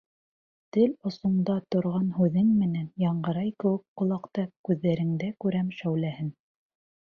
[0.77, 6.37] Тел осоңда торған һүҙең менән Яңғырай кеүек ҡолаҡта Күҙҙәреңдә күрәм шәүләһен.